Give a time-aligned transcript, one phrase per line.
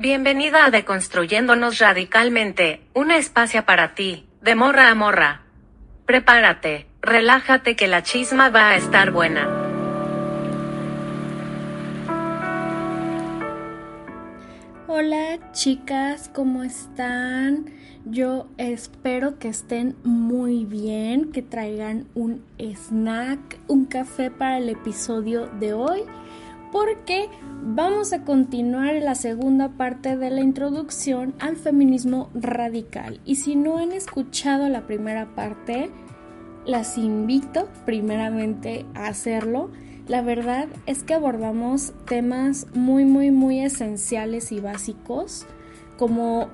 [0.00, 5.42] Bienvenida a Deconstruyéndonos Radicalmente, un espacio para ti, de morra a morra.
[6.06, 9.48] Prepárate, relájate que la chisma va a estar buena.
[14.86, 17.64] Hola chicas, ¿cómo están?
[18.04, 25.48] Yo espero que estén muy bien, que traigan un snack, un café para el episodio
[25.58, 26.04] de hoy
[26.72, 27.28] porque
[27.62, 33.20] vamos a continuar la segunda parte de la introducción al feminismo radical.
[33.24, 35.90] Y si no han escuchado la primera parte,
[36.66, 39.70] las invito primeramente a hacerlo.
[40.06, 45.46] La verdad es que abordamos temas muy, muy, muy esenciales y básicos,
[45.96, 46.48] como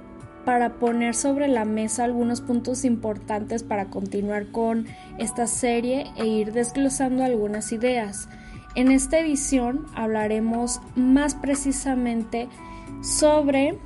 [0.44, 4.86] para poner sobre la mesa algunos puntos importantes para continuar con
[5.19, 8.28] esta serie e ir desglosando algunas ideas.
[8.74, 12.48] En esta edición hablaremos más precisamente
[13.02, 13.78] sobre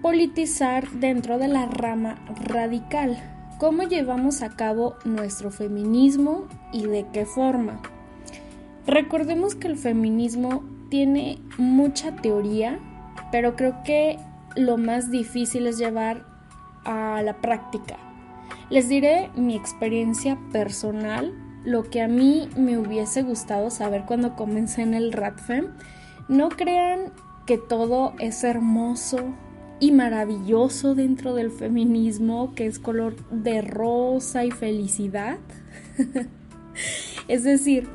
[0.00, 3.18] politizar dentro de la rama radical,
[3.58, 7.80] cómo llevamos a cabo nuestro feminismo y de qué forma.
[8.86, 12.78] Recordemos que el feminismo tiene mucha teoría,
[13.32, 14.18] pero creo que
[14.54, 16.24] lo más difícil es llevar
[16.84, 17.96] a la práctica.
[18.70, 21.34] Les diré mi experiencia personal
[21.68, 25.66] lo que a mí me hubiese gustado saber cuando comencé en el Radfem.
[26.26, 27.12] No crean
[27.46, 29.18] que todo es hermoso
[29.78, 35.38] y maravilloso dentro del feminismo, que es color de rosa y felicidad.
[37.28, 37.86] es decir,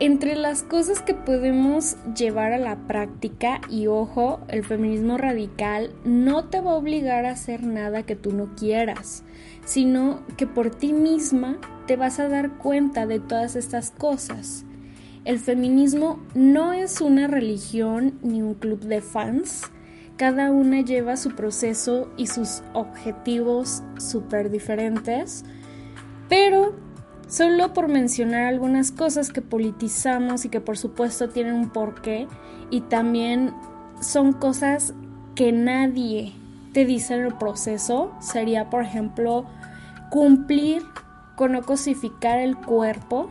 [0.00, 6.46] entre las cosas que podemos llevar a la práctica, y ojo, el feminismo radical no
[6.46, 9.22] te va a obligar a hacer nada que tú no quieras,
[9.66, 11.58] sino que por ti misma
[11.90, 14.64] te vas a dar cuenta de todas estas cosas.
[15.24, 19.62] El feminismo no es una religión ni un club de fans.
[20.16, 25.44] Cada una lleva su proceso y sus objetivos súper diferentes.
[26.28, 26.76] Pero
[27.26, 32.28] solo por mencionar algunas cosas que politizamos y que por supuesto tienen un porqué
[32.70, 33.52] y también
[34.00, 34.94] son cosas
[35.34, 36.34] que nadie
[36.72, 39.44] te dice en el proceso, sería por ejemplo
[40.12, 40.84] cumplir
[41.48, 43.30] no cosificar el cuerpo,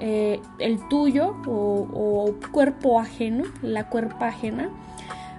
[0.00, 4.70] eh, el tuyo o, cuerpo ajeno, la cuerpa ajena,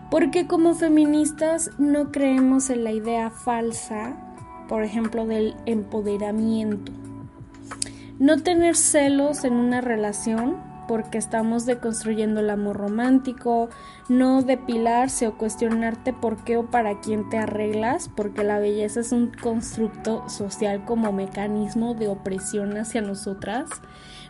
[0.10, 4.16] porque como feministas no creemos en la idea falsa,
[4.68, 6.92] por ejemplo, del empoderamiento.
[8.18, 10.56] No tener celos en una relación
[10.88, 13.70] porque estamos deconstruyendo el amor romántico,
[14.10, 19.12] no depilarse o cuestionarte por qué o para quién te arreglas, porque la belleza es
[19.12, 23.70] un constructo social como mecanismo de opresión hacia nosotras,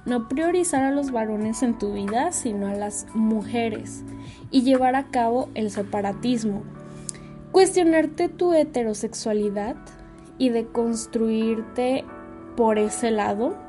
[0.05, 4.03] no priorizar a los varones en tu vida, sino a las mujeres,
[4.51, 6.63] y llevar a cabo el separatismo,
[7.51, 9.75] cuestionarte tu heterosexualidad
[10.37, 12.05] y deconstruirte
[12.55, 13.64] por ese lado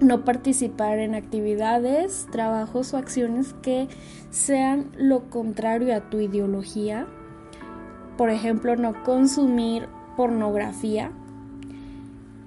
[0.00, 3.88] no participar en actividades, trabajos o acciones que
[4.30, 7.06] sean lo contrario a tu ideología.
[8.16, 11.12] Por ejemplo, no consumir pornografía.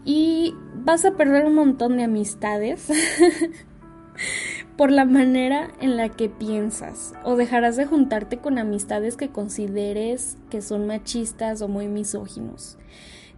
[0.04, 2.88] Y vas a perder un montón de amistades
[4.78, 7.14] por la manera en la que piensas.
[7.24, 12.78] O dejarás de juntarte con amistades que consideres que son machistas o muy misóginos.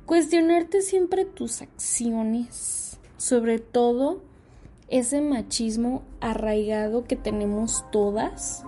[0.06, 2.83] Cuestionarte siempre tus acciones
[3.24, 4.22] sobre todo
[4.90, 8.66] ese machismo arraigado que tenemos todas.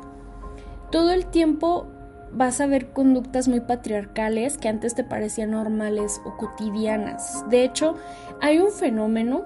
[0.92, 1.88] Todo el tiempo
[2.32, 7.44] vas a ver conductas muy patriarcales que antes te parecían normales o cotidianas.
[7.50, 7.96] De hecho,
[8.40, 9.44] hay un fenómeno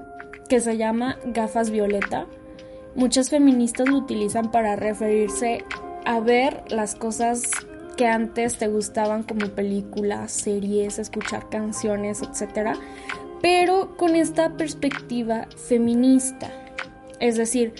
[0.47, 2.27] que se llama gafas violeta.
[2.93, 5.65] Muchas feministas lo utilizan para referirse
[6.05, 7.49] a ver las cosas
[7.97, 12.77] que antes te gustaban como películas, series, escuchar canciones, etc
[13.41, 16.51] pero con esta perspectiva feminista.
[17.19, 17.73] Es decir,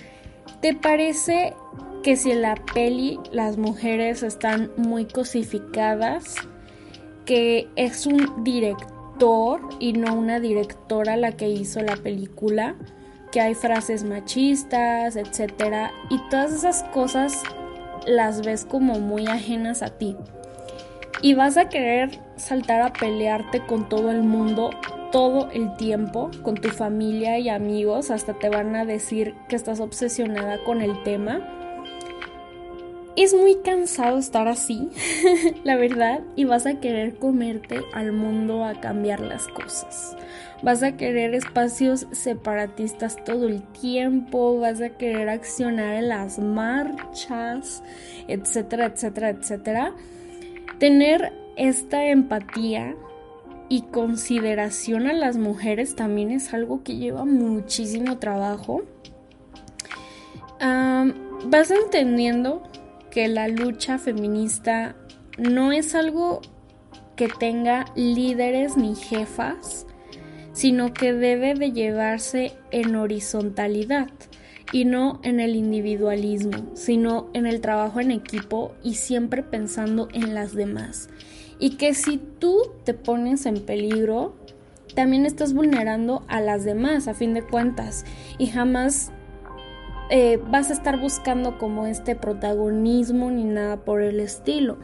[0.62, 1.54] ¿te parece
[2.04, 6.36] que si en la peli las mujeres están muy cosificadas,
[7.26, 12.76] que es un director y no una directora la que hizo la película,
[13.32, 17.44] que hay frases machistas, etcétera, y todas esas cosas
[18.08, 20.16] las ves como muy ajenas a ti?
[21.22, 24.70] Y vas a querer saltar a pelearte con todo el mundo
[25.12, 29.80] todo el tiempo con tu familia y amigos, hasta te van a decir que estás
[29.80, 31.56] obsesionada con el tema.
[33.16, 34.90] Es muy cansado estar así,
[35.64, 40.16] la verdad, y vas a querer comerte al mundo a cambiar las cosas.
[40.62, 47.84] Vas a querer espacios separatistas todo el tiempo, vas a querer accionar en las marchas,
[48.28, 49.94] etcétera, etcétera, etcétera.
[50.78, 52.96] tener esta empatía
[53.70, 58.82] y consideración a las mujeres también es algo que lleva muchísimo trabajo.
[60.60, 62.64] vas entendiendo
[63.12, 64.96] que la lucha feminista
[65.38, 66.42] no es algo
[67.16, 69.86] que tenga líderes ni jefas,
[70.54, 74.10] sino que debe de llevarse en horizontalidad
[74.72, 80.34] y no en el individualismo, sino en el trabajo en equipo y siempre pensando en
[80.36, 81.10] las demás.
[81.60, 84.34] Y que si tú te pones en peligro,
[84.96, 88.06] también estás vulnerando a las demás a fin de cuentas
[88.38, 89.12] y jamás
[90.10, 94.78] eh, vas a estar buscando como este protagonismo ni nada por el estilo.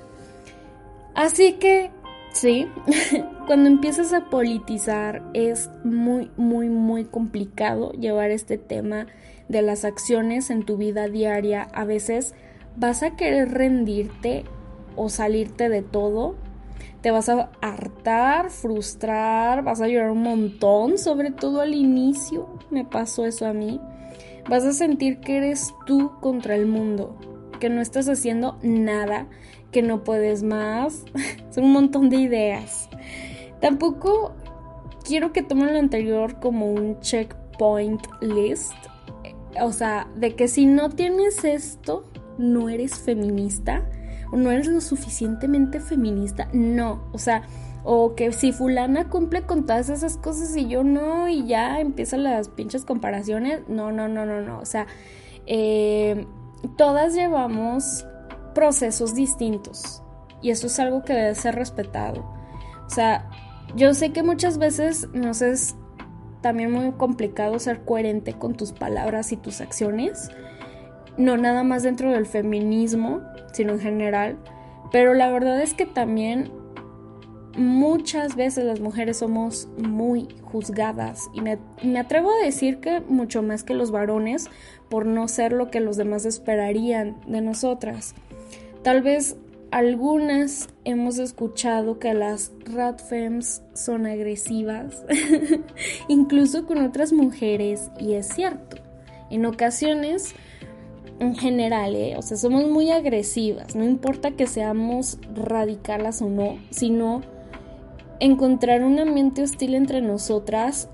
[1.16, 1.92] Así que
[2.32, 2.68] sí,
[3.48, 9.08] cuando empiezas a politizar es muy, muy, muy complicado llevar este tema
[9.48, 11.64] de las acciones en tu vida diaria.
[11.74, 12.36] A veces
[12.76, 14.44] vas a querer rendirte
[14.96, 16.36] o salirte de todo.
[17.06, 22.50] Te vas a hartar, frustrar, vas a llorar un montón, sobre todo al inicio.
[22.72, 23.80] Me pasó eso a mí.
[24.50, 27.16] Vas a sentir que eres tú contra el mundo,
[27.60, 29.28] que no estás haciendo nada,
[29.72, 31.06] que no puedes más.
[31.52, 32.90] Son un montón de ideas.
[33.62, 34.34] Tampoco
[35.04, 38.74] quiero que tomen lo anterior como un checkpoint list.
[39.62, 42.10] O sea, de que si no tienes esto,
[42.40, 43.88] no eres feminista
[44.36, 46.48] no eres lo suficientemente feminista.
[46.54, 47.44] No, o sea,
[47.84, 52.24] o que si fulana cumple con todas esas cosas y yo no, y ya empiezan
[52.24, 53.62] las pinches comparaciones.
[53.68, 54.60] No, no, no, no, no.
[54.60, 54.88] O sea,
[55.46, 56.26] eh,
[56.78, 58.06] todas llevamos
[58.54, 60.02] procesos distintos
[60.42, 62.22] y eso es algo que debe ser respetado.
[62.86, 63.30] O sea,
[63.76, 65.76] yo sé que muchas veces nos es
[66.42, 70.30] también muy complicado ser coherente con tus palabras y tus acciones,
[71.18, 73.22] no nada más dentro del feminismo,
[73.54, 74.38] sino en general,
[74.92, 76.52] pero la verdad es que también
[77.58, 83.64] muchas veces las mujeres somos muy juzgadas y me, atrevo a decir que mucho más
[83.64, 84.50] que los varones
[84.90, 88.14] por no ser lo que los demás esperarían de nosotras.
[88.84, 89.38] Tal vez
[89.72, 95.04] algunas hemos escuchado que las ratfems son agresivas,
[96.08, 98.78] incluso con otras mujeres, y es cierto.
[99.30, 100.36] En ocasiones,
[101.20, 102.16] en general, ¿eh?
[102.18, 107.22] o sea, somos muy agresivas, no importa que seamos radicales o no, sino
[108.20, 110.90] encontrar un ambiente hostil entre nosotras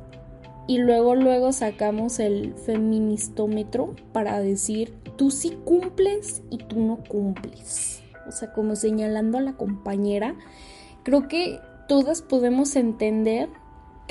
[0.68, 8.02] y luego luego sacamos el feministómetro para decir tú sí cumples y tú no cumples.
[8.28, 10.36] O sea, como señalando a la compañera,
[11.04, 13.50] creo que todas podemos entender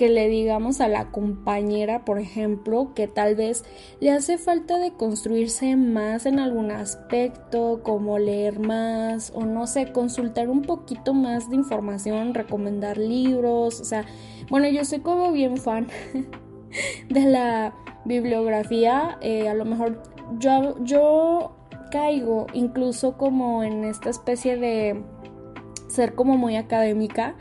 [0.01, 3.67] que le digamos a la compañera, por ejemplo, que tal vez
[4.01, 9.93] le hace falta de construirse más en algún aspecto, como leer más o no sé,
[9.93, 14.07] consultar un poquito más de información, recomendar libros, o sea,
[14.49, 15.89] bueno, yo soy como bien fan
[17.11, 17.75] de la
[18.07, 20.03] bibliografía, eh, a lo mejor
[20.39, 21.57] yo, yo
[21.91, 25.05] caigo incluso como en esta especie de
[25.89, 27.35] ser como muy académica.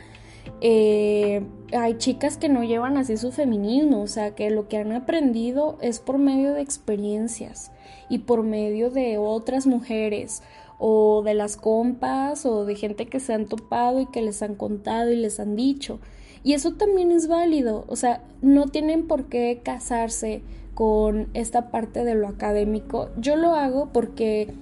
[0.62, 1.42] Eh,
[1.72, 5.78] hay chicas que no llevan así su feminismo, o sea, que lo que han aprendido
[5.82, 7.72] es por medio de experiencias
[8.10, 10.42] y por medio de otras mujeres
[10.78, 14.56] o de las compas o de gente que se han topado y que les han
[14.56, 16.00] contado y les han dicho.
[16.44, 20.42] Y eso también es válido, o sea, no tienen por qué casarse
[20.74, 23.10] con esta parte de lo académico.
[23.18, 24.54] Yo lo hago porque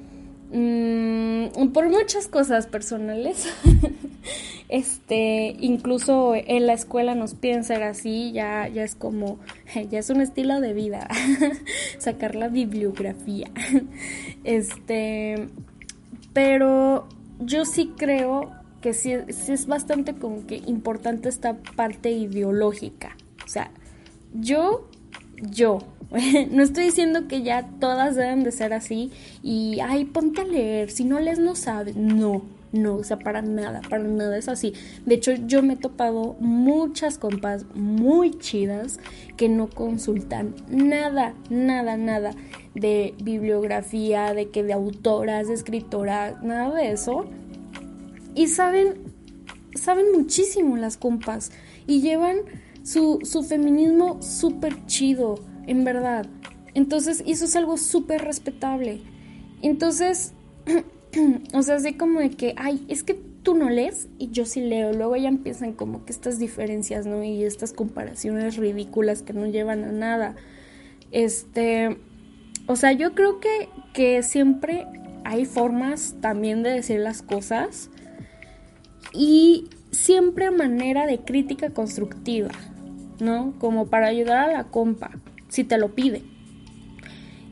[0.52, 3.48] mm, por muchas cosas personales.
[4.70, 9.40] este, incluso en la escuela nos piden así, ya, ya es como,
[9.90, 11.08] ya es un estilo de vida,
[11.98, 13.50] sacar la bibliografía.
[14.44, 15.50] este,
[16.34, 17.08] pero
[17.40, 18.52] yo sí creo
[18.82, 23.16] que sí, sí es bastante como que importante esta parte ideológica.
[23.44, 23.72] O sea,
[24.34, 24.88] yo,
[25.42, 25.80] yo,
[26.52, 29.12] no estoy diciendo que ya todas deben de ser así
[29.44, 31.96] y, ay, ponte a leer, si no lees no sabes.
[31.96, 34.74] No, no, o sea, para nada, para nada es así.
[35.06, 39.00] De hecho, yo me he topado muchas compas muy chidas
[39.36, 42.32] que no consultan nada, nada, nada
[42.74, 47.26] de bibliografía, de que de autoras, de escritoras, nada de eso.
[48.34, 49.14] Y saben,
[49.76, 51.52] saben muchísimo las compas
[51.86, 52.38] y llevan
[52.84, 56.26] su, su feminismo súper chido en verdad.
[56.74, 59.02] Entonces, eso es algo súper respetable.
[59.62, 60.34] Entonces,
[61.54, 64.62] o sea, así como de que, ay, es que tú no lees y yo sí
[64.62, 64.94] leo.
[64.94, 67.24] Luego ya empiezan como que estas diferencias, ¿no?
[67.24, 70.36] Y estas comparaciones ridículas que no llevan a nada.
[71.12, 71.98] Este,
[72.68, 74.86] o sea, yo creo que, que siempre
[75.24, 77.90] hay formas también de decir las cosas.
[79.14, 82.52] y siempre manera de crítica constructiva,
[83.20, 83.54] ¿no?
[83.60, 85.12] Como para ayudar a la compa,
[85.50, 86.24] si te lo pide.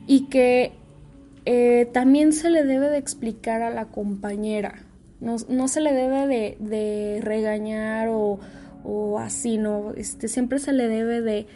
[0.06, 0.72] Y que
[1.44, 4.82] eh, también se le debe de explicar a la compañera,
[5.20, 8.38] no, se le debe de, regañar o,
[8.84, 9.92] o, así, ¿no?
[9.94, 11.46] Este, siempre se le debe de,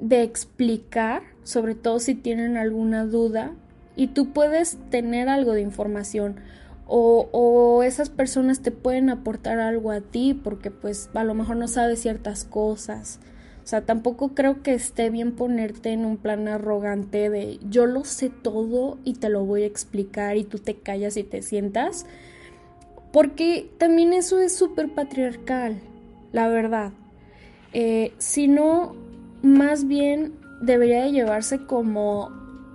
[0.00, 3.52] de explicar, sobre todo si tienen alguna duda,
[3.96, 6.36] y tú puedes tener algo de información
[6.86, 11.56] o, o, esas personas te pueden aportar algo a ti porque pues a lo mejor
[11.56, 13.18] no sabes ciertas cosas.
[13.64, 18.04] O sea, tampoco creo que esté bien ponerte en un plan arrogante de yo lo
[18.04, 22.06] sé todo y te lo voy a explicar y tú te callas y te sientas.
[23.12, 25.80] Porque también eso es súper patriarcal,
[26.32, 26.92] la verdad.
[27.72, 28.96] Eh, sino,
[29.42, 32.30] más bien debería de llevarse como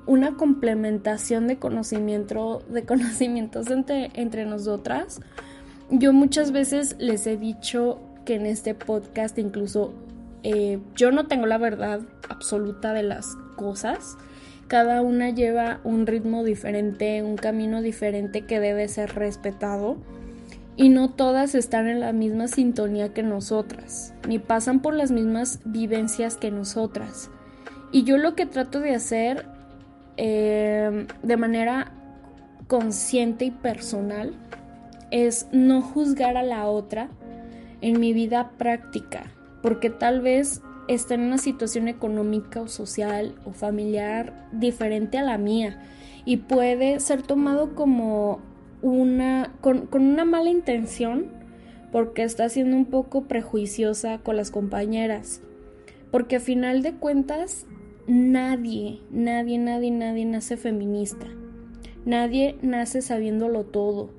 [0.05, 5.19] una complementación de conocimiento, de conocimientos entre, entre nosotras.
[5.89, 9.93] Yo muchas veces les he dicho que en este podcast incluso
[10.43, 14.17] eh, yo no tengo la verdad absoluta de las cosas.
[14.67, 19.97] Cada una lleva un ritmo diferente, un camino diferente que debe ser respetado.
[20.75, 25.59] Y no todas están en la misma sintonía que nosotras, ni pasan por las mismas
[25.65, 27.31] vivencias que nosotras.
[27.91, 29.45] Y yo lo que trato de hacer
[30.17, 31.91] Em, de manera
[32.65, 34.33] consciente y personal
[35.11, 37.09] es no juzgar a la otra
[37.81, 39.31] en mi vida práctica,
[39.67, 45.37] porque tal vez está en una situación económica o social o familiar diferente a la
[45.37, 45.77] mía
[46.23, 48.39] y puede ser tomado como
[48.81, 51.25] una con, una mala intención
[51.91, 55.41] porque está siendo un poco prejuiciosa con las compañeras
[56.11, 57.65] porque a final de cuentas
[58.07, 61.27] nadie, nadie, nadie, nadie nace feminista.
[62.05, 64.11] Nadie nace sabiéndolo todo.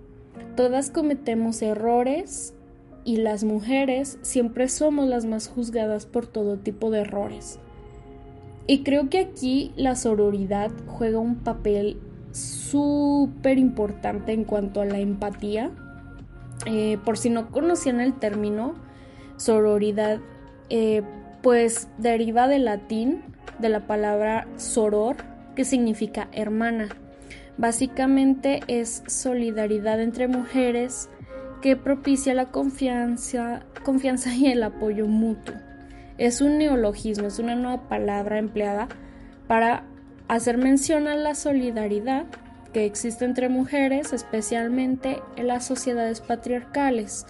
[0.56, 2.52] Todas cometemos errores
[3.04, 7.58] y las mujeres siempre somos las más juzgadas por todo tipo de errores.
[8.66, 11.98] Y creo que aquí la sororidad juega un papel
[12.32, 15.70] súper importante en cuanto a la empatía.
[16.66, 18.74] Eh, por si no conocían el término,
[19.36, 20.20] sororidad,
[20.68, 21.02] eh,
[21.42, 23.22] pues deriva del latín
[23.58, 25.16] de la palabra soror,
[25.54, 26.88] que significa hermana.
[27.56, 31.08] Básicamente es solidaridad entre mujeres
[31.60, 35.54] que propicia la confianza, confianza y el apoyo mutuo.
[36.16, 38.88] Es un neologismo, es una nueva palabra empleada
[39.46, 39.84] para
[40.28, 42.26] hacer mención a la solidaridad
[42.72, 47.26] que existe entre mujeres, especialmente en las sociedades patriarcales.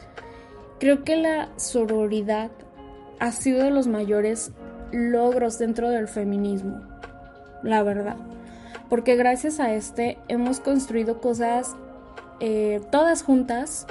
[0.80, 2.50] Creo que la sororidad
[3.20, 4.52] ha sido de los mayores
[4.92, 6.80] logros dentro del feminismo,
[7.62, 8.16] la verdad.
[8.88, 11.76] Porque gracias a este hemos construido cosas
[12.40, 13.87] eh, todas juntas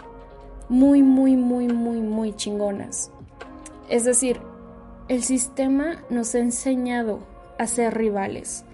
[0.70, 3.12] muy, muy, muy, muy, muy chingonas.
[3.90, 4.40] Es decir,
[5.08, 7.20] el sistema nos ha enseñado
[7.58, 8.66] a ser rivales,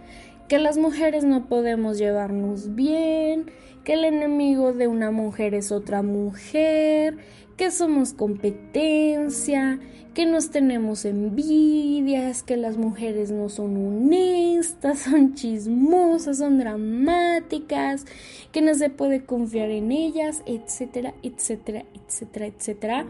[0.49, 3.51] que las mujeres no podemos llevarnos bien,
[3.83, 7.17] que el enemigo de una mujer es otra mujer,
[7.57, 9.79] que somos competencia,
[10.13, 18.05] que nos tenemos envidias, que las mujeres no son honestas, son chismosas, son dramáticas,
[18.51, 23.05] que no se puede confiar en ellas, etcétera, etcétera, etcétera, etcétera.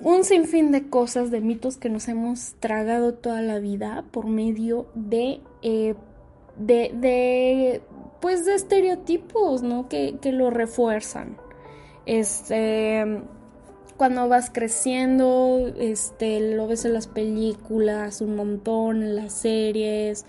[0.00, 4.86] Un sinfín de cosas, de mitos que nos hemos tragado toda la vida por medio
[4.94, 5.94] de, eh,
[6.56, 7.82] de, de,
[8.20, 9.88] pues de estereotipos, ¿no?
[9.88, 11.36] Que, que lo refuerzan.
[12.06, 13.04] Este
[13.98, 20.24] cuando vas creciendo, este, lo ves en las películas un montón, en las series.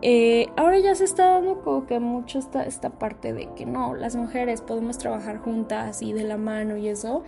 [0.00, 3.94] Eh, ahora ya se está dando como que mucho esta, esta parte de que no,
[3.94, 7.22] las mujeres podemos trabajar juntas y de la mano y eso,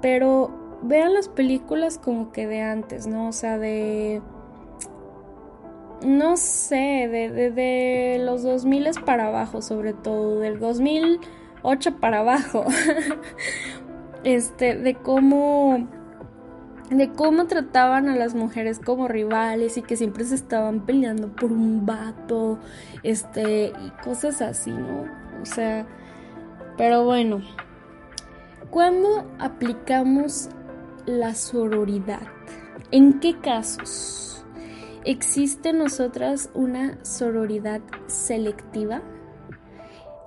[0.00, 3.28] pero vean las películas como que de antes, ¿no?
[3.28, 4.22] O sea, de...
[6.02, 12.64] No sé, de, de, de los 2000 para abajo, sobre todo, del 2008 para abajo.
[14.26, 15.86] este, de cómo
[16.90, 21.52] de cómo trataban a las mujeres como rivales y que siempre se estaban peleando por
[21.52, 22.58] un vato,
[23.02, 25.04] este, y cosas así, ¿no?
[25.42, 25.86] O sea,
[26.76, 27.40] pero bueno,
[28.70, 30.48] ¿cuándo aplicamos
[31.06, 32.26] la sororidad?
[32.90, 34.44] ¿En qué casos?
[35.04, 39.02] ¿Existe en nosotras una sororidad selectiva?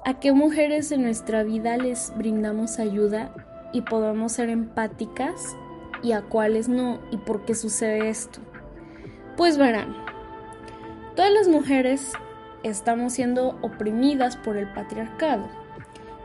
[0.05, 3.33] ¿A qué mujeres en nuestra vida les brindamos ayuda
[3.73, 5.55] y podamos ser empáticas
[6.01, 8.39] y a cuáles no y por qué sucede esto.
[9.37, 9.95] Pues verán,
[11.15, 12.13] todas las mujeres
[12.63, 15.59] estamos siendo oprimidas por el patriarcado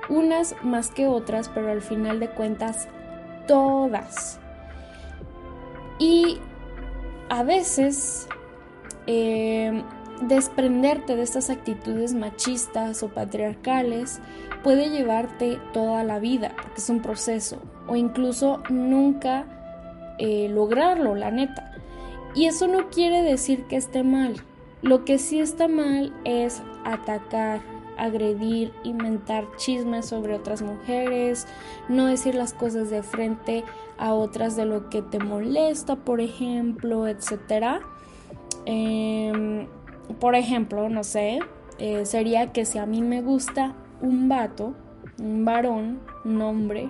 [0.08, 2.88] unas más que otras, pero al final de cuentas
[3.46, 4.40] todas.
[5.98, 6.38] Y
[7.28, 8.28] a veces
[9.06, 9.82] eh,
[10.22, 14.20] desprenderte de estas actitudes machistas o patriarcales
[14.62, 19.46] puede llevarte toda la vida, porque es un proceso, o incluso nunca
[20.18, 21.72] eh, lograrlo, la neta.
[22.34, 24.36] Y eso no quiere decir que esté mal.
[24.82, 27.60] Lo que sí está mal es atacar,
[27.96, 31.46] agredir, inventar chismes sobre otras mujeres,
[31.88, 33.64] no decir las cosas de frente
[33.98, 37.80] a otras de lo que te molesta, por ejemplo, etc.
[40.20, 41.40] por ejemplo, no sé,
[41.78, 44.74] eh, sería que si a mí me gusta un vato,
[45.18, 46.88] un varón, un hombre,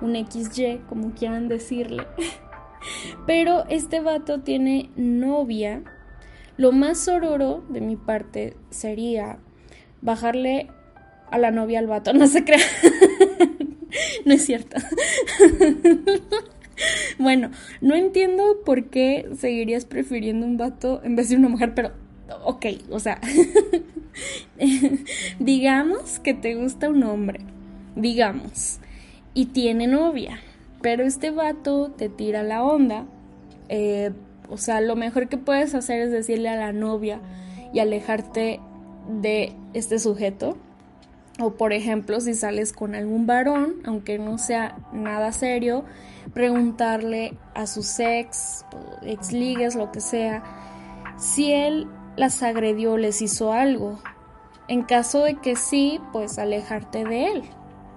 [0.00, 2.06] un XY, como quieran decirle,
[3.26, 5.82] pero este vato tiene novia,
[6.56, 9.38] lo más sororo de mi parte sería
[10.02, 10.68] bajarle
[11.30, 12.60] a la novia al vato, no se crea.
[14.24, 14.76] no es cierto.
[17.18, 17.50] bueno,
[17.80, 21.92] no entiendo por qué seguirías prefiriendo un vato en vez de una mujer, pero
[22.44, 23.20] ok, o sea,
[25.38, 27.40] digamos que te gusta un hombre,
[27.96, 28.78] digamos,
[29.34, 30.38] y tiene novia,
[30.80, 33.04] pero este vato te tira la onda,
[33.68, 34.12] eh,
[34.50, 37.20] o sea, lo mejor que puedes hacer es decirle a la novia
[37.72, 38.60] y alejarte
[39.08, 40.56] de este sujeto.
[41.40, 45.84] O por ejemplo, si sales con algún varón, aunque no sea nada serio,
[46.32, 48.64] preguntarle a sus ex,
[49.02, 50.44] ex ligues, lo que sea,
[51.18, 53.98] si él las agredió, les hizo algo.
[54.68, 57.42] En caso de que sí, pues alejarte de él.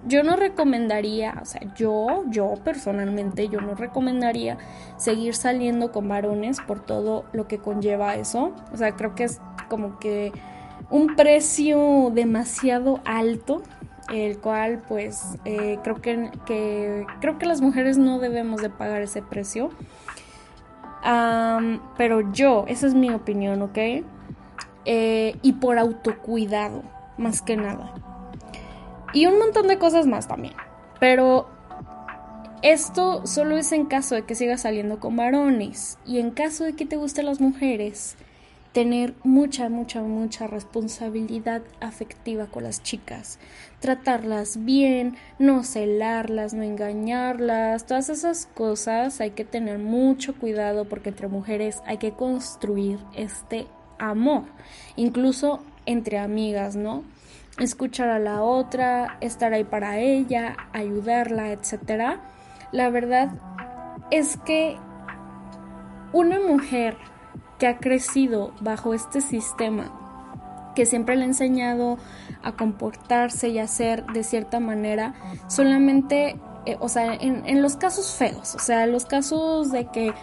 [0.06, 4.58] Yo no recomendaría, o sea, yo, yo personalmente, yo no recomendaría
[4.98, 8.54] seguir saliendo con varones por todo lo que conlleva eso.
[8.72, 10.32] O sea, creo que es como que
[10.90, 13.64] un precio demasiado alto
[14.10, 19.02] el cual pues eh, creo que, que, creo que las mujeres no debemos de pagar
[19.02, 19.70] ese precio
[21.98, 23.78] pero yo esa es mi opinión ok
[24.86, 26.84] eh, y por autocuidado
[27.18, 27.94] más que nada.
[29.14, 30.54] Y un montón de cosas más también.
[31.00, 31.48] Pero
[32.62, 35.98] esto solo es en caso de que sigas saliendo con varones.
[36.06, 38.16] Y en caso de que te gusten las mujeres
[38.74, 43.40] tener mucha, mucha, mucha responsabilidad afectiva con las chicas,
[43.80, 51.10] tratarlas bien, no celarlas, no engañarlas, todas esas cosas hay que tener mucho cuidado porque
[51.10, 53.68] entre mujeres hay que construir este
[54.00, 54.44] amor,
[54.96, 57.04] incluso entre amigas, ¿no?
[57.60, 62.20] Escuchar a la otra, estar ahí para ella, ayudarla, etc.
[62.72, 63.32] La verdad
[64.12, 64.78] es que
[66.14, 66.96] una mujer
[67.58, 69.92] que ha crecido bajo este sistema,
[70.76, 71.98] que siempre le ha enseñado
[72.44, 75.16] a comportarse y a ser de cierta manera,
[75.48, 80.14] solamente, eh, o sea, en, los casos feos, o sea, los casos de que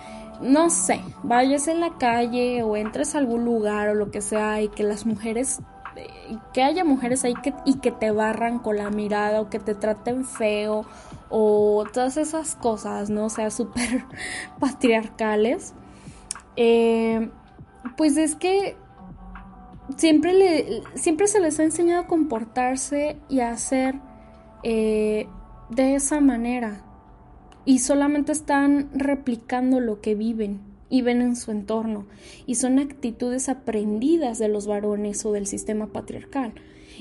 [0.40, 4.60] no sé, vayas en la calle o entres a algún lugar o lo que sea
[4.60, 5.60] y que las mujeres,
[5.96, 6.08] eh,
[6.52, 9.74] que haya mujeres ahí que, y que te barran con la mirada o que te
[9.74, 10.84] traten feo
[11.30, 13.26] o todas esas cosas, ¿no?
[13.26, 14.04] O sea, súper
[14.58, 15.74] patriarcales.
[16.56, 17.30] Eh,
[17.96, 18.76] pues es que
[19.96, 23.96] siempre, le, siempre se les ha enseñado a comportarse y a hacer
[24.62, 25.26] eh,
[25.70, 26.82] de esa manera.
[27.64, 32.06] Y solamente están replicando lo que viven y ven en su entorno.
[32.46, 36.52] Y son actitudes aprendidas de los varones o del sistema patriarcal.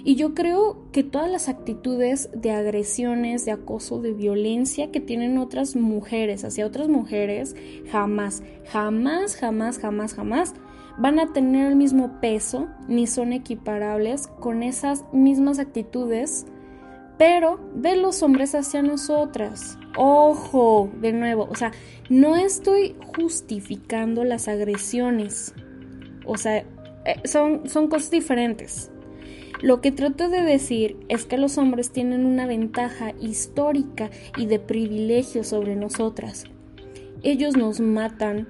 [0.04, 5.38] Y yo creo que todas las actitudes de agresiones, de acoso, de violencia que tienen
[5.38, 7.56] otras mujeres hacia otras mujeres,
[7.92, 10.54] jamás, jamás, jamás, jamás, jamás
[10.98, 16.46] van a tener el mismo peso ni son equiparables con esas mismas actitudes,
[17.18, 19.78] pero de los hombres hacia nosotras.
[19.98, 21.72] Ojo, de nuevo, o sea,
[22.10, 25.54] no estoy justificando las agresiones.
[26.26, 26.66] O sea, eh,
[27.26, 28.92] son, son cosas diferentes.
[29.64, 34.60] Lo que trato de decir es que los hombres tienen una ventaja histórica y de
[34.60, 36.44] privilegio sobre nosotras.
[37.22, 38.46] Ellos nos matan,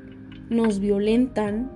[0.49, 1.71] nos violentan,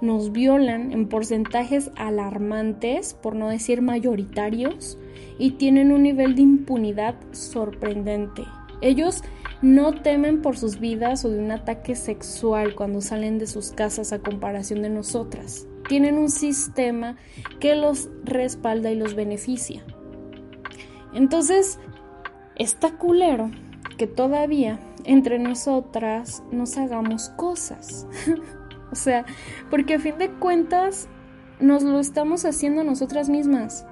[0.00, 4.98] nos violan en porcentajes alarmantes, por no decir mayoritarios,
[5.38, 8.42] y tienen un nivel de impunidad sorprendente.
[8.80, 9.22] Ellos
[9.62, 14.12] no temen por sus vidas o de un ataque sexual cuando salen de sus casas
[14.12, 17.16] a comparación de nosotras tienen un sistema
[17.60, 19.84] que los respalda y los beneficia.
[21.12, 21.78] Entonces,
[22.56, 23.50] está culero
[23.96, 28.06] que todavía entre nosotras nos hagamos cosas.
[28.92, 29.24] o sea,
[29.70, 31.08] porque a fin de cuentas
[31.60, 33.86] nos lo estamos haciendo nosotras mismas.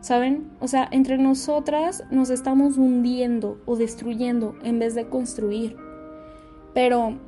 [0.00, 0.52] ¿Saben?
[0.60, 5.76] O sea, entre nosotras nos estamos hundiendo o destruyendo en vez de construir.
[6.72, 7.18] Pero,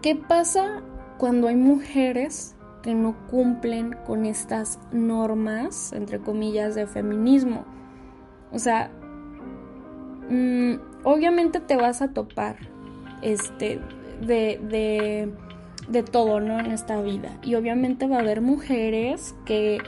[0.00, 0.82] ¿qué pasa
[1.18, 2.54] cuando hay mujeres
[2.88, 7.66] que no cumplen con estas normas, entre comillas, de feminismo?
[8.50, 8.90] O sea,
[10.30, 12.56] mm, obviamente te vas a topar
[13.20, 13.78] este,
[14.22, 15.30] de, de,
[15.86, 16.58] de todo, ¿no?
[16.58, 17.38] En esta vida.
[17.42, 19.82] Y obviamente va a haber mujeres que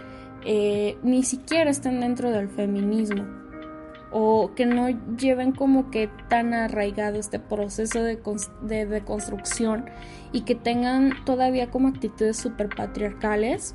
[0.44, 3.39] eh, ni siquiera estén dentro del feminismo
[4.12, 8.18] o que no lleven como que tan arraigado este proceso de,
[8.62, 9.84] de, construcción
[10.32, 13.74] y que tengan todavía como actitudes super patriarcales.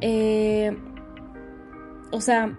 [0.00, 0.76] Eh,
[2.10, 2.58] o sea,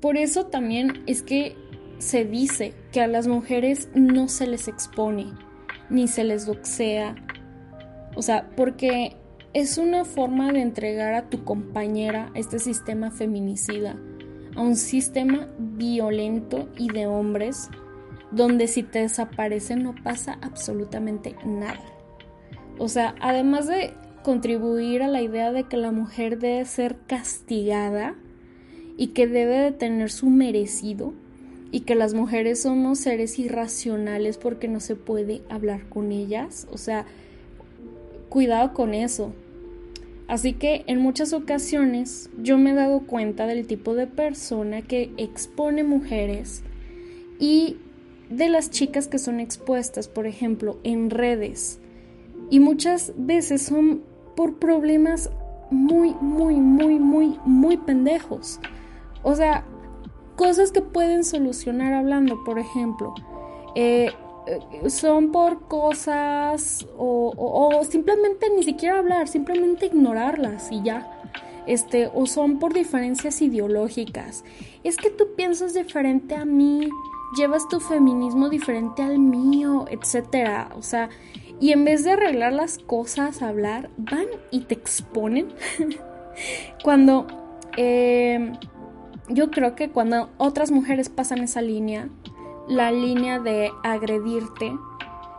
[0.00, 1.56] por eso también es que
[1.98, 5.32] se dice que a las mujeres no se les expone
[5.90, 7.16] ni se les doxea.
[8.14, 9.16] O sea, porque
[9.54, 13.96] es una forma de entregar a tu compañera este sistema feminicida,
[14.58, 17.70] a un sistema violento y de hombres,
[18.32, 21.80] donde si te desaparecen no pasa absolutamente nada.
[22.78, 28.16] O sea, además de contribuir a la idea de que la mujer debe ser castigada
[28.96, 31.14] y que debe de tener su merecido,
[31.70, 36.78] y que las mujeres somos seres irracionales porque no se puede hablar con ellas, o
[36.78, 37.04] sea,
[38.28, 39.32] cuidado con eso.
[40.28, 45.10] Así que en muchas ocasiones yo me he dado cuenta del tipo de persona que
[45.16, 46.62] expone mujeres
[47.38, 47.78] y
[48.28, 51.80] de las chicas que son expuestas, por ejemplo, en redes.
[52.50, 54.02] Y muchas veces son
[54.36, 55.30] por problemas
[55.70, 58.60] muy, muy, muy, muy, muy pendejos.
[59.22, 59.64] O sea,
[60.36, 63.14] cosas que pueden solucionar hablando, por ejemplo.
[63.74, 64.10] Eh,
[64.88, 71.14] son por cosas o, simplemente ni siquiera hablar, simplemente ignorarlas y ya.
[71.66, 74.44] Este, o son por diferencias ideológicas.
[74.84, 76.88] Es que tú piensas diferente a mí,
[77.36, 80.70] llevas tu feminismo diferente al mío, etcétera.
[80.76, 81.10] O sea,
[81.60, 85.48] y en vez de arreglar las cosas, hablar, van y te exponen.
[86.82, 87.26] Cuando
[87.76, 88.52] eh,
[89.28, 92.08] yo creo que cuando otras mujeres pasan esa línea,
[92.68, 94.76] la línea de agredirte,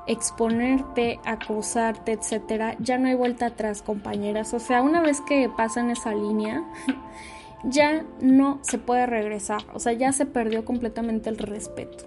[0.07, 4.53] exponerte, acosarte, etcétera, ya no hay vuelta atrás, compañeras.
[4.53, 6.63] O sea, una vez que pasan esa línea,
[7.63, 9.61] ya no se puede regresar.
[9.73, 12.05] O sea, ya se perdió completamente el respeto.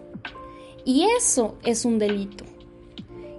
[0.84, 2.44] Y eso es un delito.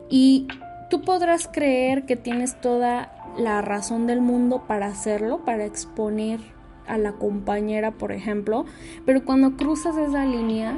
[0.10, 0.48] Y
[0.90, 6.40] tú podrás creer que tienes toda la razón del mundo para hacerlo, para exponer
[6.88, 8.66] a la compañera, por ejemplo,
[9.06, 10.78] pero cuando cruzas esa línea,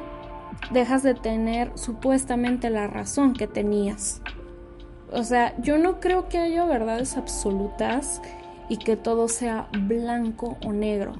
[0.71, 4.21] dejas de tener supuestamente la razón que tenías.
[5.11, 8.21] O sea, yo no creo que haya verdades absolutas
[8.69, 11.13] y que todo sea blanco o negro.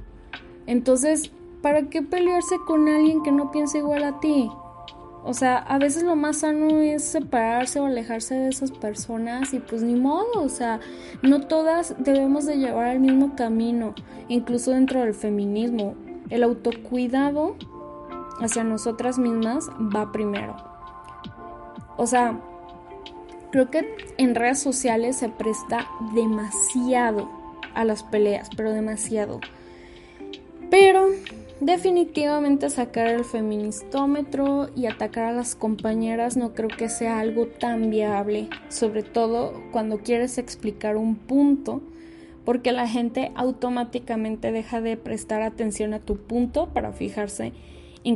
[0.65, 4.49] Entonces, ¿para qué pelearse con alguien que no piensa igual a ti?
[5.23, 9.59] O sea, a veces lo más sano es separarse o alejarse de esas personas y
[9.59, 10.79] pues ni modo, o sea,
[11.23, 13.95] no todas debemos de llevar el mismo camino,
[14.27, 15.95] incluso dentro del feminismo.
[16.29, 17.55] El autocuidado
[18.41, 20.55] hacia nosotras mismas va primero.
[21.97, 22.39] O sea,
[23.51, 27.29] creo que en redes sociales se presta demasiado
[27.73, 29.39] a las peleas, pero demasiado.
[30.69, 31.09] Pero
[31.61, 37.89] Definitivamente sacar el feministómetro y atacar a las compañeras no creo que sea algo tan
[37.89, 41.81] viable, sobre todo cuando quieres explicar un punto,
[42.43, 47.53] porque la gente automáticamente deja de prestar atención a tu punto para fijarse en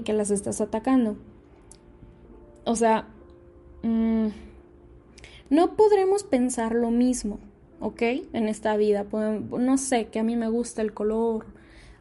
[0.04, 1.18] que las estás atacando.
[2.64, 3.08] O sea,
[3.84, 4.28] mm,
[5.50, 7.40] no podremos pensar lo mismo,
[7.80, 8.02] ¿ok?
[8.34, 9.06] En esta vida.
[9.12, 11.48] No sé, que a mí me gusta el color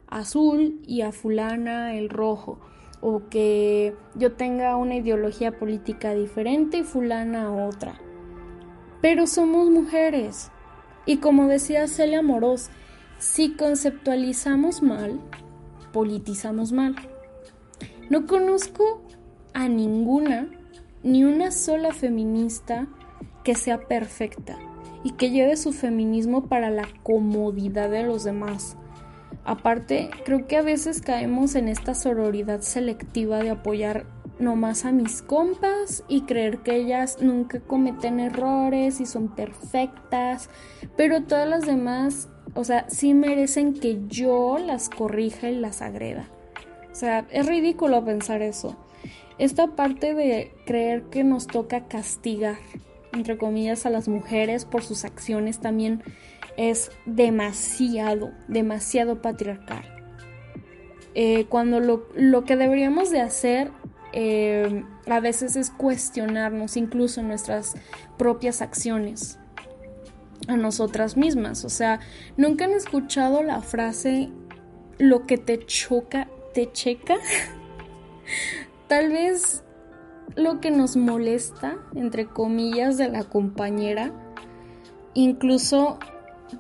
[0.06, 2.58] azul y a fulana el rojo
[3.00, 8.00] o que yo tenga una ideología política diferente y fulana otra.
[9.00, 10.50] Pero somos mujeres.
[11.06, 12.70] Y como decía Celia Moros,
[13.18, 15.20] si conceptualizamos mal,
[15.92, 16.96] politizamos mal.
[18.10, 19.02] No conozco
[19.54, 20.48] a ninguna,
[21.02, 22.86] ni una sola feminista
[23.44, 24.58] que sea perfecta
[25.04, 28.76] y que lleve su feminismo para la comodidad de los demás
[29.48, 34.04] Aparte, creo que a veces caemos en esta sororidad selectiva de apoyar
[34.38, 40.50] nomás a mis compas y creer que ellas nunca cometen errores y son perfectas,
[40.98, 46.28] pero todas las demás, o sea, sí merecen que yo las corrija y las agreda.
[46.98, 48.74] O sea, es ridículo pensar eso.
[49.38, 52.56] Esta parte de creer que nos toca castigar,
[53.12, 56.02] entre comillas, a las mujeres por sus acciones también
[56.56, 59.84] es demasiado, demasiado patriarcal.
[61.14, 63.70] eh, cuando lo, que deberíamos de hacer
[64.12, 67.76] eh, a veces es cuestionarnos incluso nuestras
[68.16, 69.38] propias acciones
[70.48, 71.64] a nosotras mismas.
[71.64, 72.00] O sea,
[72.36, 74.30] nunca han escuchado la frase
[74.98, 76.26] lo que te choca,
[76.66, 77.16] checa.
[78.88, 79.64] Tal vez
[80.34, 84.12] lo que nos molesta, entre comillas, de la compañera,
[85.14, 85.98] incluso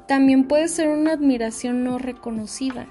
[0.06, 2.86] también puede ser una admiración no reconocida.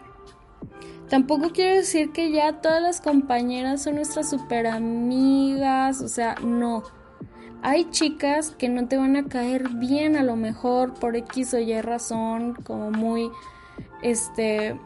[1.09, 6.83] Tampoco quiero decir que ya todas las compañeras son nuestras super amigas, o sea, no.
[7.61, 11.59] Hay chicas que no te van a caer bien a lo mejor por X o
[11.59, 13.29] Y razón, como muy,
[14.01, 14.79] este,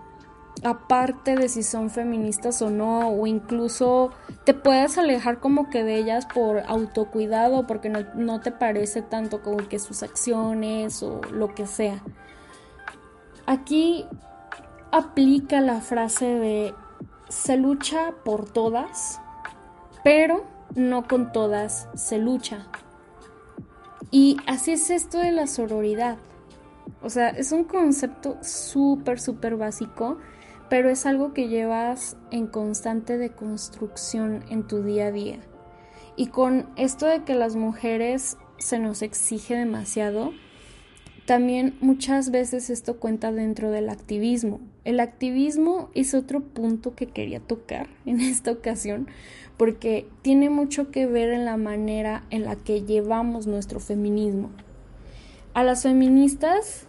[0.64, 4.12] aparte de si son feministas o no, o incluso
[4.44, 9.58] te puedes alejar como que de ellas por autocuidado, porque no, te parece tanto como
[9.68, 12.04] que sus acciones o lo que sea.
[13.48, 14.06] Aquí
[14.92, 16.76] aplica la frase de
[17.28, 19.20] se lucha por todas,
[20.04, 20.46] pero
[20.76, 22.68] no con todas se lucha.
[24.12, 26.18] Y así es esto de la sororidad.
[27.02, 30.18] O sea, es un concepto súper, súper básico
[30.72, 35.40] pero es algo que llevas en constante deconstrucción en tu día a día.
[36.16, 40.32] Y con esto de que las mujeres se nos exige demasiado,
[41.26, 44.62] también muchas veces esto cuenta dentro del activismo.
[44.86, 49.10] El activismo es otro punto que quería tocar en esta ocasión
[49.58, 54.52] porque tiene mucho que ver en la manera en la que llevamos nuestro feminismo.
[55.54, 56.88] A las feministas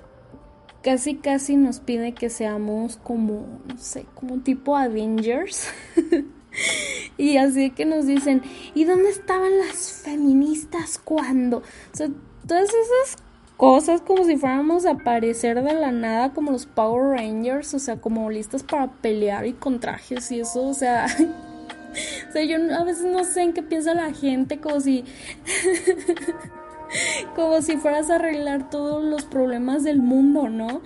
[0.83, 5.69] casi casi nos pide que seamos como, no sé, como tipo Avengers.
[7.17, 8.43] y así que nos dicen,
[8.75, 11.59] ¿y dónde estaban las feministas cuando?
[11.59, 12.09] O sea,
[12.47, 13.23] todas esas
[13.57, 17.97] cosas como si fuéramos a aparecer de la nada como los Power Rangers, o sea,
[17.97, 21.07] como listas para pelear y con trajes y eso, o sea...
[22.29, 25.05] o sea, yo a veces no sé en qué piensa la gente, como si...
[27.35, 30.83] como si fueras a arreglar todos los problemas del mundo, ¿no?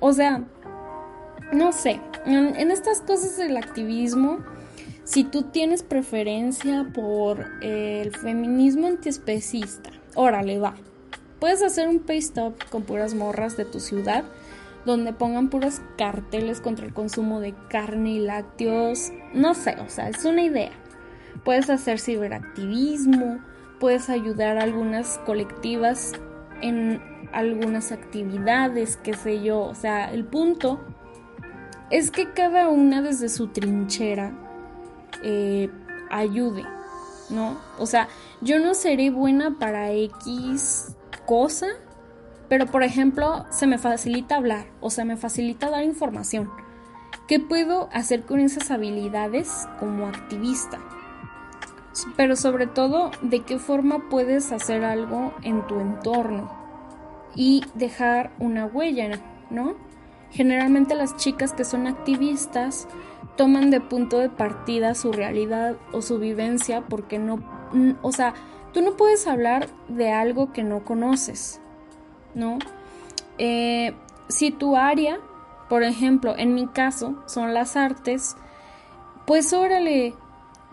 [0.00, 0.44] O sea,
[1.52, 4.38] no sé, en, estas cosas del activismo,
[5.04, 10.74] si tú tienes preferencia por el feminismo antiespecista, órale, va.
[11.38, 14.24] Puedes hacer un paste up con puras morras de tu ciudad,
[14.84, 19.12] donde pongan puros carteles contra el consumo de carne y lácteos.
[19.34, 20.72] No sé, o sea, es una idea.
[21.44, 23.40] Puedes hacer ciberactivismo,
[23.78, 26.12] puedes ayudar a algunas colectivas
[26.62, 27.00] en
[27.32, 29.60] algunas actividades, qué sé yo.
[29.60, 30.80] O sea, el punto
[31.90, 34.32] es que cada una desde su trinchera
[35.22, 35.70] eh,
[36.10, 36.64] ayude,
[37.30, 37.58] ¿no?
[37.78, 38.08] O sea,
[38.40, 40.94] yo no seré buena para X
[41.26, 41.68] cosa,
[42.48, 46.50] pero por ejemplo, se me facilita hablar o se me facilita dar información.
[47.28, 50.78] ¿Qué puedo hacer con esas habilidades como activista?
[52.16, 56.50] Pero sobre todo de qué forma puedes hacer algo en tu entorno
[57.34, 59.74] y dejar una huella, ¿no?
[60.30, 62.88] Generalmente las chicas que son activistas
[63.36, 67.38] toman de punto de partida su realidad o su vivencia porque no,
[68.02, 68.34] o sea,
[68.72, 71.60] tú no puedes hablar de algo que no conoces,
[72.34, 72.58] ¿no?
[73.38, 73.94] Eh,
[74.28, 75.18] si tu área,
[75.68, 78.36] por ejemplo, en mi caso, son las artes,
[79.26, 80.14] pues órale,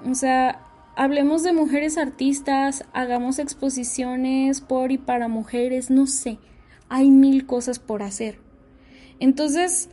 [0.10, 0.63] o sea,
[0.96, 6.38] hablemos de mujeres artistas, hagamos exposiciones por y para mujeres, no sé,
[6.90, 8.38] hay mil cosas por hacer.
[9.20, 9.90] Entonces,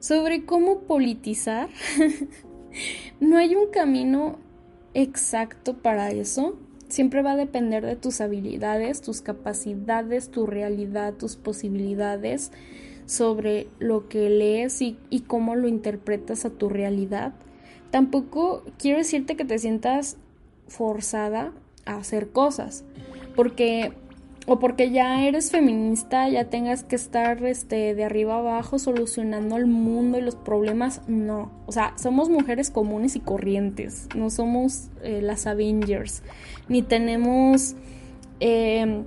[0.00, 1.68] sobre cómo politizar,
[3.20, 4.38] no hay un camino
[4.94, 6.58] exacto para eso.
[6.88, 12.52] Siempre va a depender de tus habilidades, tus capacidades, tu realidad, tus posibilidades
[13.06, 17.32] sobre lo que lees y, cómo lo interpretas a tu realidad
[17.92, 20.16] tampoco quiero decirte que te sientas
[20.66, 21.52] forzada
[21.84, 22.84] a hacer cosas,
[23.36, 23.92] porque
[24.46, 29.66] o porque ya eres feminista, ya tengas que estar este de arriba abajo solucionando el
[29.66, 31.52] mundo y los problemas, no.
[31.66, 36.24] O sea, somos mujeres comunes y corrientes, no somos eh, las Avengers,
[36.68, 37.76] ni tenemos
[38.40, 39.04] em,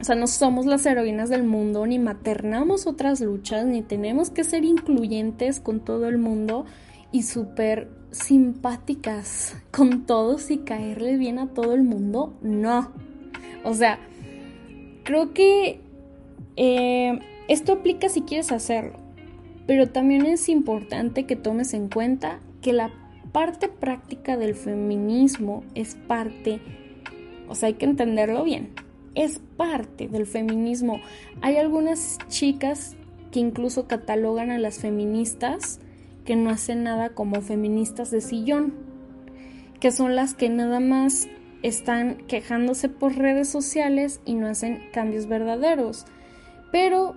[0.00, 4.44] o sea, no somos las heroínas del mundo, ni maternamos otras luchas, ni tenemos que
[4.44, 6.64] ser incluyentes con todo el mundo
[7.12, 12.92] y súper simpáticas con todos y caerle bien a todo el mundo, no.
[13.64, 13.98] O sea,
[15.04, 15.80] creo que
[16.56, 17.18] eh,
[17.48, 18.98] esto aplica si quieres hacerlo,
[19.66, 22.90] pero también es importante que tomes en cuenta que la
[23.32, 26.60] parte práctica del feminismo es parte,
[27.48, 28.70] o sea, hay que entenderlo bien,
[29.14, 31.00] es parte del feminismo.
[31.42, 32.96] Hay algunas chicas
[33.30, 35.80] que incluso catalogan a las feministas
[36.30, 38.72] que no hacen nada como feministas de sillón,
[39.80, 41.26] que son las que nada más
[41.64, 46.06] están quejándose por redes sociales y no hacen cambios verdaderos.
[46.70, 47.16] Pero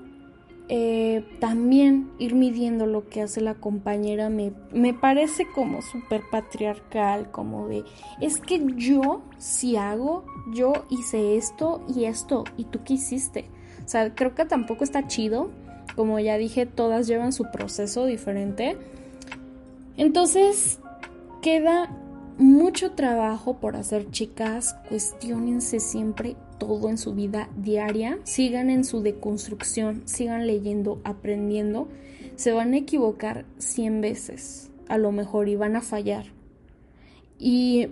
[0.67, 7.29] eh, también ir midiendo lo que hace la compañera me, me parece como súper patriarcal,
[7.29, 7.83] como de,
[8.19, 13.45] es que yo si hago, yo hice esto y esto, y tú qué hiciste.
[13.85, 15.51] O sea, creo que tampoco está chido.
[15.95, 18.75] Como ya dije, todas llevan su proceso diferente.
[19.97, 20.79] Entonces,
[21.41, 21.89] queda
[22.37, 24.75] mucho trabajo por hacer, chicas.
[24.89, 28.17] Cuestiónense siempre todo en su vida diaria.
[28.23, 31.87] Sigan en su deconstrucción, sigan leyendo, aprendiendo.
[32.35, 36.25] Se van a equivocar 100 veces, a lo mejor, y van a fallar.
[37.37, 37.89] Y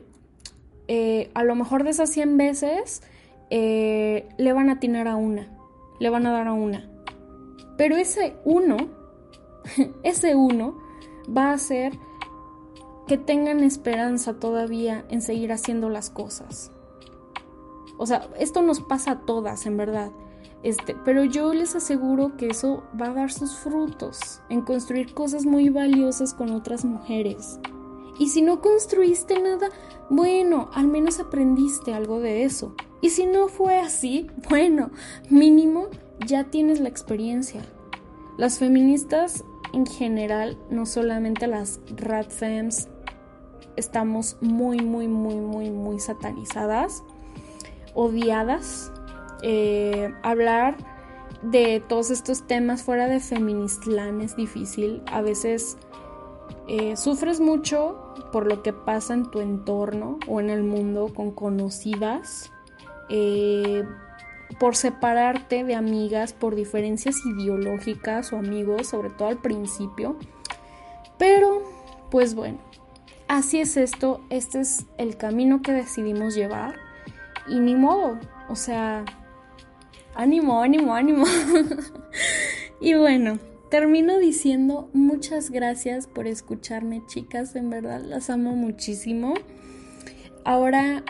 [0.87, 3.03] eh, a lo mejor de esas 100 veces
[3.49, 5.47] eh, le van a atinar a una,
[5.99, 6.89] le van a dar a una.
[7.77, 8.77] Pero ese uno,
[10.03, 10.80] ese uno
[11.29, 11.97] va a hacer
[13.07, 16.71] que tengan esperanza todavía en seguir haciendo las cosas.
[17.97, 20.11] O sea, esto nos pasa a todas, en verdad.
[20.63, 25.45] Este, pero yo les aseguro que eso va a dar sus frutos en construir cosas
[25.45, 27.59] muy valiosas con otras mujeres.
[28.19, 29.69] Y si no construiste nada,
[30.09, 32.75] bueno, al menos aprendiste algo de eso.
[33.01, 34.91] Y si no fue así, bueno,
[35.29, 35.87] mínimo
[36.25, 37.61] ya tienes la experiencia.
[38.37, 42.89] Las feministas en general, no solamente las radfems,
[43.75, 47.03] estamos muy, muy, muy, muy, muy satanizadas,
[47.93, 48.91] odiadas.
[49.43, 50.77] Eh, hablar
[51.41, 55.01] de todos estos temas fuera de Feministland es difícil.
[55.11, 55.77] A veces
[56.67, 61.31] eh, sufres mucho por lo que pasa en tu entorno o en el mundo con
[61.31, 62.51] conocidas.
[63.09, 63.83] Eh,
[64.59, 70.17] por separarte de amigas por diferencias ideológicas o amigos, sobre todo al principio.
[71.17, 71.61] Pero,
[72.09, 72.59] pues bueno,
[73.27, 76.75] así es esto, este es el camino que decidimos llevar
[77.47, 79.05] y ni modo, o sea,
[80.15, 81.25] ánimo, ánimo, ánimo.
[82.81, 89.33] y bueno, termino diciendo muchas gracias por escucharme, chicas, en verdad las amo muchísimo.
[90.43, 91.03] Ahora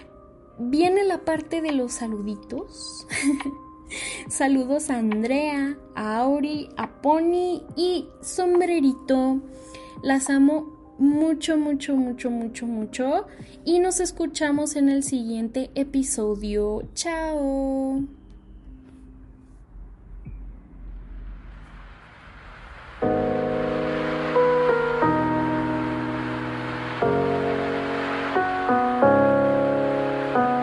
[0.70, 3.08] viene la parte de los saluditos.
[4.30, 9.42] Saludos a Andrea, a Auri, a Pony y Sombrerito.
[10.04, 13.26] Las amo mucho, mucho, mucho, mucho, mucho.
[13.66, 16.84] Y nos escuchamos en el siguiente episodio.
[16.94, 18.21] Chao.